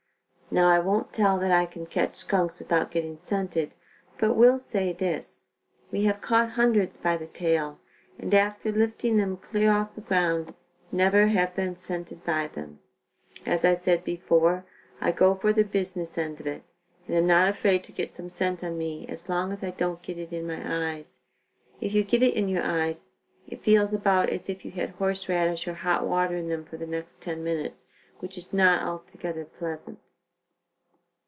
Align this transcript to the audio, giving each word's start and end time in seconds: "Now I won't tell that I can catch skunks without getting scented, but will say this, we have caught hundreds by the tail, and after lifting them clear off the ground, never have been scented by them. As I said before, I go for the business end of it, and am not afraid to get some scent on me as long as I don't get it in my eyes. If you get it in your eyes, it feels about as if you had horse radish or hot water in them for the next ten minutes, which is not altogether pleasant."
"Now 0.53 0.67
I 0.67 0.79
won't 0.79 1.13
tell 1.13 1.39
that 1.39 1.51
I 1.53 1.65
can 1.65 1.85
catch 1.85 2.17
skunks 2.17 2.59
without 2.59 2.91
getting 2.91 3.17
scented, 3.17 3.71
but 4.17 4.33
will 4.33 4.59
say 4.59 4.91
this, 4.91 5.47
we 5.93 6.03
have 6.03 6.19
caught 6.19 6.49
hundreds 6.49 6.97
by 6.97 7.15
the 7.15 7.27
tail, 7.27 7.79
and 8.19 8.33
after 8.33 8.69
lifting 8.69 9.15
them 9.15 9.37
clear 9.37 9.71
off 9.71 9.95
the 9.95 10.01
ground, 10.01 10.53
never 10.91 11.27
have 11.27 11.55
been 11.55 11.77
scented 11.77 12.25
by 12.25 12.47
them. 12.49 12.79
As 13.45 13.63
I 13.63 13.75
said 13.75 14.03
before, 14.03 14.65
I 14.99 15.13
go 15.13 15.35
for 15.35 15.53
the 15.53 15.63
business 15.63 16.17
end 16.17 16.41
of 16.41 16.47
it, 16.47 16.63
and 17.07 17.15
am 17.15 17.27
not 17.27 17.47
afraid 17.47 17.85
to 17.85 17.93
get 17.93 18.17
some 18.17 18.27
scent 18.27 18.61
on 18.61 18.77
me 18.77 19.05
as 19.07 19.29
long 19.29 19.53
as 19.53 19.63
I 19.63 19.71
don't 19.71 20.01
get 20.01 20.17
it 20.17 20.33
in 20.33 20.45
my 20.45 20.95
eyes. 20.95 21.21
If 21.79 21.93
you 21.93 22.03
get 22.03 22.23
it 22.23 22.33
in 22.33 22.49
your 22.49 22.63
eyes, 22.65 23.11
it 23.47 23.63
feels 23.63 23.93
about 23.93 24.29
as 24.29 24.49
if 24.49 24.65
you 24.65 24.71
had 24.71 24.89
horse 24.89 25.29
radish 25.29 25.65
or 25.65 25.75
hot 25.75 26.05
water 26.05 26.35
in 26.35 26.49
them 26.49 26.65
for 26.65 26.75
the 26.75 26.85
next 26.85 27.21
ten 27.21 27.41
minutes, 27.41 27.87
which 28.19 28.37
is 28.37 28.51
not 28.51 28.85
altogether 28.85 29.45
pleasant." 29.45 29.99